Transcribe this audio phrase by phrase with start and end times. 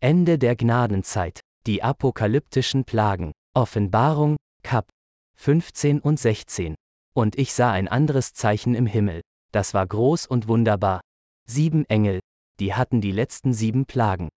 [0.00, 4.88] Ende der Gnadenzeit, die apokalyptischen Plagen, Offenbarung, Kap
[5.34, 6.76] 15 und 16.
[7.16, 11.00] Und ich sah ein anderes Zeichen im Himmel, das war groß und wunderbar.
[11.48, 12.20] Sieben Engel,
[12.60, 14.28] die hatten die letzten sieben Plagen.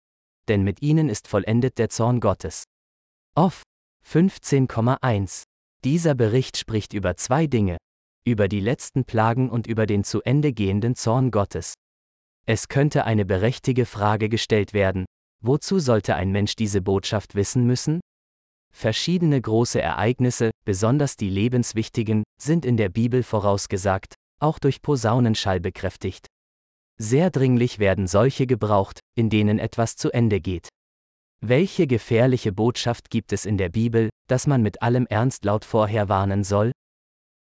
[0.47, 2.64] Denn mit ihnen ist vollendet der Zorn Gottes.
[3.36, 3.62] Off
[4.04, 5.43] 15,1.
[5.84, 7.78] Dieser Bericht spricht über zwei Dinge,
[8.25, 11.75] über die letzten Plagen und über den zu Ende gehenden Zorn Gottes.
[12.48, 15.05] Es könnte eine berechtigte Frage gestellt werden,
[15.42, 18.02] wozu sollte ein Mensch diese Botschaft wissen müssen?
[18.74, 26.28] Verschiedene große Ereignisse, besonders die lebenswichtigen, sind in der Bibel vorausgesagt, auch durch Posaunenschall bekräftigt.
[26.98, 30.70] Sehr dringlich werden solche gebraucht, in denen etwas zu Ende geht.
[31.43, 36.08] Welche gefährliche Botschaft gibt es in der Bibel, dass man mit allem Ernst laut vorher
[36.08, 36.72] warnen soll?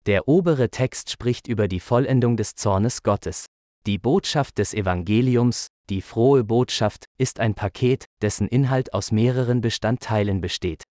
[0.06, 3.44] Der obere Text spricht über die Vollendung des Zornes Gottes.
[3.86, 10.40] Die Botschaft des Evangeliums, die frohe Botschaft, ist ein Paket, dessen Inhalt aus mehreren Bestandteilen
[10.40, 10.84] besteht.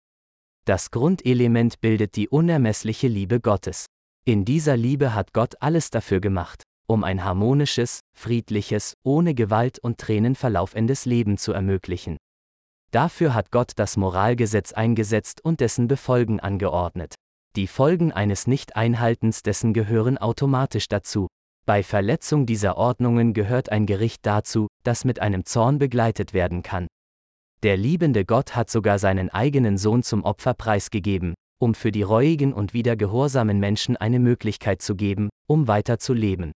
[0.66, 3.88] Das Grundelement bildet die unermessliche Liebe Gottes.
[4.26, 9.98] In dieser Liebe hat Gott alles dafür gemacht, um ein harmonisches, friedliches, ohne Gewalt und
[9.98, 12.18] Tränen verlaufendes Leben zu ermöglichen.
[12.92, 17.16] Dafür hat Gott das Moralgesetz eingesetzt und dessen Befolgen angeordnet.
[17.56, 21.28] Die Folgen eines Nicht-Einhaltens dessen gehören automatisch dazu.
[21.66, 26.88] Bei Verletzung dieser Ordnungen gehört ein Gericht dazu, das mit einem Zorn begleitet werden kann.
[27.62, 32.54] Der liebende Gott hat sogar seinen eigenen Sohn zum Opfer preisgegeben, um für die reuigen
[32.54, 36.54] und wieder gehorsamen Menschen eine Möglichkeit zu geben, um weiter zu leben.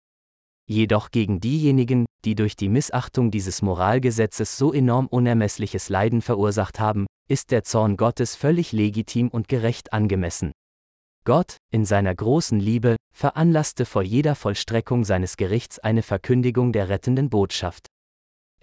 [0.67, 7.05] Jedoch gegen diejenigen, die durch die Missachtung dieses Moralgesetzes so enorm unermessliches Leiden verursacht haben,
[7.29, 10.53] ist der Zorn Gottes völlig legitim und gerecht angemessen.
[11.23, 17.29] Gott, in seiner großen Liebe, veranlasste vor jeder Vollstreckung seines Gerichts eine Verkündigung der rettenden
[17.29, 17.92] Botschaft.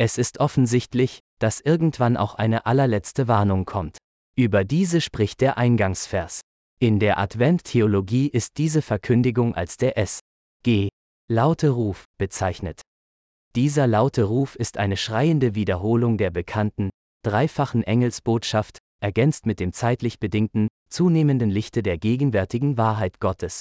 [0.01, 3.99] Es ist offensichtlich, dass irgendwann auch eine allerletzte Warnung kommt.
[4.35, 6.41] Über diese spricht der Eingangsvers.
[6.79, 10.21] In der Advent-Theologie ist diese Verkündigung als der S.
[10.63, 10.89] G.
[11.31, 12.81] Laute Ruf bezeichnet.
[13.55, 16.89] Dieser laute Ruf ist eine schreiende Wiederholung der bekannten,
[17.23, 23.61] dreifachen Engelsbotschaft, ergänzt mit dem zeitlich bedingten, zunehmenden Lichte der gegenwärtigen Wahrheit Gottes.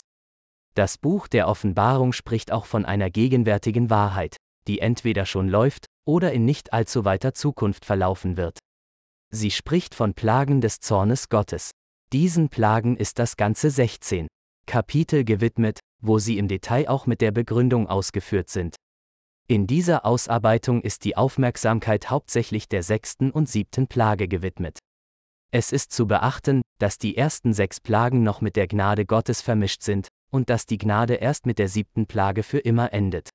[0.73, 6.31] Das Buch der Offenbarung spricht auch von einer gegenwärtigen Wahrheit, die entweder schon läuft oder
[6.31, 8.59] in nicht allzu weiter Zukunft verlaufen wird.
[9.31, 11.71] Sie spricht von Plagen des Zornes Gottes.
[12.11, 14.27] Diesen Plagen ist das ganze 16
[14.65, 18.75] Kapitel gewidmet, wo sie im Detail auch mit der Begründung ausgeführt sind.
[19.47, 24.77] In dieser Ausarbeitung ist die Aufmerksamkeit hauptsächlich der sechsten und siebten Plage gewidmet.
[25.51, 29.81] Es ist zu beachten, dass die ersten sechs Plagen noch mit der Gnade Gottes vermischt
[29.81, 33.28] sind, und dass die Gnade erst mit der siebten Plage für immer endet.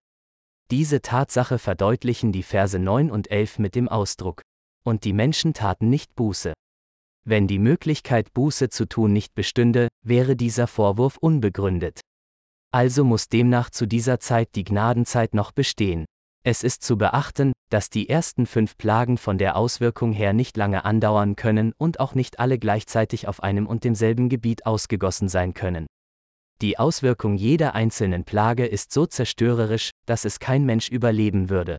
[0.74, 4.42] Diese Tatsache verdeutlichen die Verse 9 und 11 mit dem Ausdruck,
[4.84, 6.52] und die Menschen taten nicht Buße.
[7.24, 12.00] Wenn die Möglichkeit Buße zu tun nicht bestünde, wäre dieser Vorwurf unbegründet.
[12.72, 16.06] Also muss demnach zu dieser Zeit die Gnadenzeit noch bestehen.
[16.44, 20.84] Es ist zu beachten, dass die ersten fünf Plagen von der Auswirkung her nicht lange
[20.84, 25.86] andauern können und auch nicht alle gleichzeitig auf einem und demselben Gebiet ausgegossen sein können.
[26.60, 31.78] Die Auswirkung jeder einzelnen Plage ist so zerstörerisch, dass es kein Mensch überleben würde.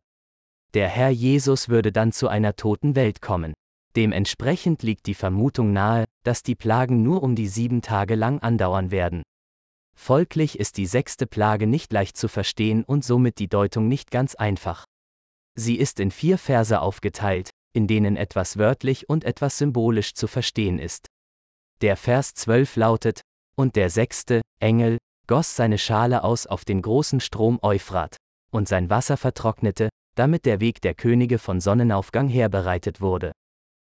[0.73, 3.53] Der Herr Jesus würde dann zu einer toten Welt kommen.
[3.95, 8.91] Dementsprechend liegt die Vermutung nahe, dass die Plagen nur um die sieben Tage lang andauern
[8.91, 9.23] werden.
[9.97, 14.35] Folglich ist die sechste Plage nicht leicht zu verstehen und somit die Deutung nicht ganz
[14.35, 14.83] einfach.
[15.57, 20.79] Sie ist in vier Verse aufgeteilt, in denen etwas wörtlich und etwas symbolisch zu verstehen
[20.79, 21.07] ist.
[21.79, 23.21] Der Vers 12 lautet,
[23.55, 28.17] und der sechste, Engel, goss seine Schale aus auf den großen Strom Euphrat,
[28.51, 33.31] und sein Wasser vertrocknete, damit der Weg der Könige von Sonnenaufgang her bereitet wurde.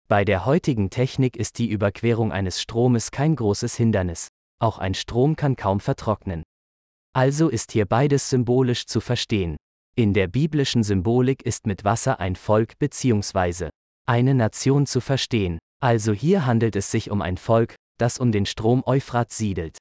[0.08, 4.28] Bei der heutigen Technik ist die Überquerung eines Stromes kein großes Hindernis
[4.60, 6.42] auch ein Strom kann kaum vertrocknen.
[7.14, 9.56] Also ist hier beides symbolisch zu verstehen.
[9.96, 13.70] In der biblischen Symbolik ist mit Wasser ein Volk bzw.
[14.06, 18.46] eine Nation zu verstehen, also hier handelt es sich um ein Volk, das um den
[18.46, 19.78] Strom Euphrat siedelt.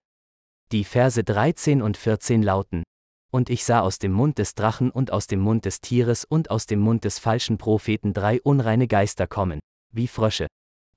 [0.73, 2.83] Die Verse 13 und 14 lauten,
[3.31, 6.51] Und ich sah aus dem Mund des Drachen und aus dem Mund des Tieres und
[6.51, 9.61] aus dem Mund des falschen Propheten drei unreine Geister kommen,
[9.93, 10.47] wie Frösche.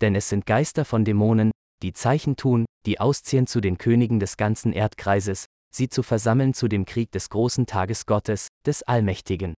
[0.00, 1.52] Denn es sind Geister von Dämonen,
[1.84, 6.66] die Zeichen tun, die ausziehen zu den Königen des ganzen Erdkreises, sie zu versammeln zu
[6.66, 9.54] dem Krieg des großen Tages Gottes, des Allmächtigen.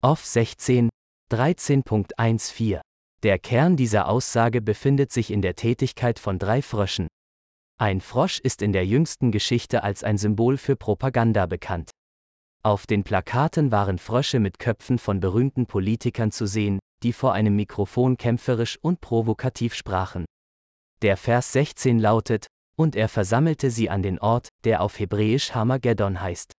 [0.00, 0.88] Off 16,
[1.30, 2.80] 13.14
[3.22, 7.08] Der Kern dieser Aussage befindet sich in der Tätigkeit von drei Fröschen.
[7.76, 11.90] Ein Frosch ist in der jüngsten Geschichte als ein Symbol für Propaganda bekannt.
[12.62, 17.56] Auf den Plakaten waren Frösche mit Köpfen von berühmten Politikern zu sehen, die vor einem
[17.56, 20.24] Mikrofon kämpferisch und provokativ sprachen.
[21.02, 26.20] Der Vers 16 lautet, und er versammelte sie an den Ort, der auf Hebräisch Hamageddon
[26.20, 26.52] heißt.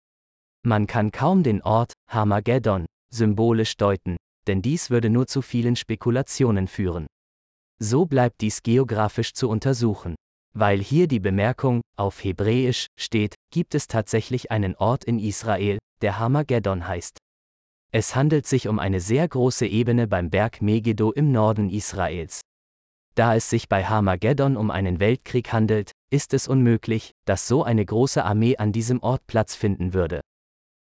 [0.64, 4.18] Man kann kaum den Ort, Hamageddon, symbolisch deuten,
[4.48, 7.08] denn dies würde nur zu vielen Spekulationen führen.
[7.80, 10.16] So bleibt dies geografisch zu untersuchen.
[10.58, 16.18] Weil hier die Bemerkung, auf Hebräisch, steht, gibt es tatsächlich einen Ort in Israel, der
[16.18, 17.18] Hamageddon heißt.
[17.92, 22.40] Es handelt sich um eine sehr große Ebene beim Berg Megiddo im Norden Israels.
[23.16, 27.86] Da es sich bei Hamageddon um einen Weltkrieg handelt, ist es unmöglich, dass so eine
[27.86, 30.22] große Armee an diesem Ort Platz finden würde.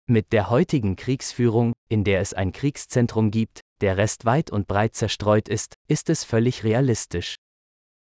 [0.09, 4.97] Mit der heutigen Kriegsführung, in der es ein Kriegszentrum gibt, der Rest weit und breit
[4.97, 7.37] zerstreut ist, ist es völlig realistisch.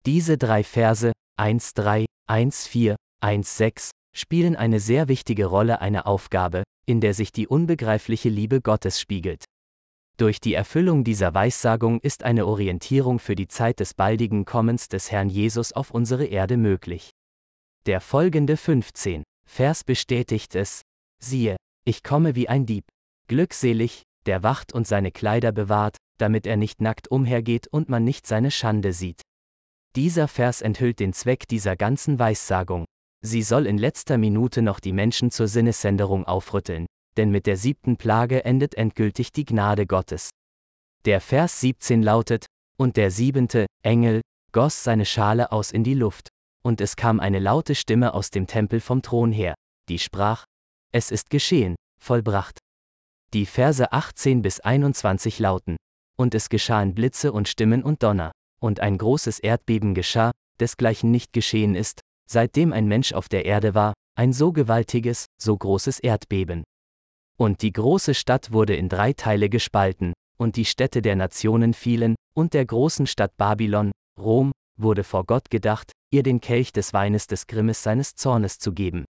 [0.06, 7.14] Diese drei Verse, 1.3, 1.4, 1.6, spielen eine sehr wichtige Rolle einer Aufgabe, in der
[7.14, 9.44] sich die unbegreifliche Liebe Gottes spiegelt.
[10.18, 15.12] Durch die Erfüllung dieser Weissagung ist eine Orientierung für die Zeit des baldigen Kommens des
[15.12, 17.10] Herrn Jesus auf unsere Erde möglich.
[17.86, 19.24] Der folgende 15.
[19.46, 20.82] Vers bestätigt es,
[21.22, 22.86] siehe, ich komme wie ein Dieb.
[23.28, 28.26] Glückselig, der wacht und seine Kleider bewahrt, damit er nicht nackt umhergeht und man nicht
[28.26, 29.22] seine Schande sieht.
[29.96, 32.84] Dieser Vers enthüllt den Zweck dieser ganzen Weissagung.
[33.22, 37.96] Sie soll in letzter Minute noch die Menschen zur Sinnesänderung aufrütteln, denn mit der siebten
[37.96, 40.32] Plage endet endgültig die Gnade Gottes.
[41.06, 42.46] Der Vers 17 lautet,
[42.78, 44.20] und der siebente, Engel,
[44.52, 46.28] goss seine Schale aus in die Luft,
[46.62, 49.56] und es kam eine laute Stimme aus dem Tempel vom Thron her,
[49.88, 50.44] die sprach,
[50.92, 52.60] es ist geschehen, vollbracht.
[53.34, 55.78] Die Verse 18 bis 21 lauten,
[56.18, 58.32] und es geschahen Blitze und Stimmen und Donner,
[58.66, 63.76] und ein großes Erdbeben geschah, desgleichen nicht geschehen ist, seitdem ein Mensch auf der Erde
[63.76, 66.64] war, ein so gewaltiges, so großes Erdbeben.
[67.38, 72.16] Und die große Stadt wurde in drei Teile gespalten, und die Städte der Nationen fielen,
[72.36, 77.28] und der großen Stadt Babylon, Rom, wurde vor Gott gedacht, ihr den Kelch des Weines
[77.28, 79.06] des Grimmes seines Zornes zu geben.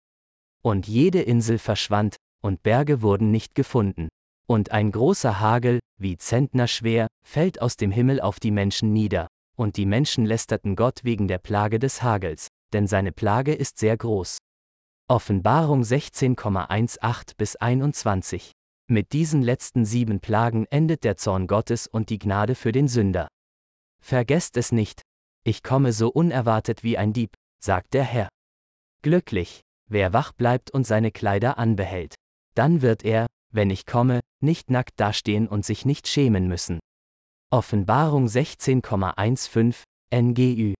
[0.63, 4.07] Und jede Insel verschwand, und Berge wurden nicht gefunden.
[4.47, 9.27] Und ein großer Hagel, wie Zentner schwer, fällt aus dem Himmel auf die Menschen nieder,
[9.57, 13.97] und die Menschen lästerten Gott wegen der Plage des Hagels, denn seine Plage ist sehr
[13.97, 14.37] groß.
[15.07, 18.51] Offenbarung 16,18 bis 21.
[18.87, 23.27] Mit diesen letzten sieben Plagen endet der Zorn Gottes und die Gnade für den Sünder.
[24.01, 25.01] Vergesst es nicht,
[25.43, 27.33] ich komme so unerwartet wie ein Dieb,
[27.63, 28.29] sagt der Herr.
[29.01, 32.15] Glücklich, wer wach bleibt und seine Kleider anbehält.
[32.55, 36.79] Dann wird er, wenn ich komme, nicht nackt dastehen und sich nicht schämen müssen.
[37.53, 39.83] Offenbarung 16,15
[40.13, 40.73] NGÜ